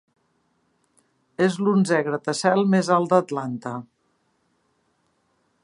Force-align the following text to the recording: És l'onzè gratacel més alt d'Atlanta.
És 1.47 1.57
l'onzè 1.67 1.99
gratacel 2.07 2.65
més 2.75 2.89
alt 2.97 3.13
d'Atlanta. 3.13 3.75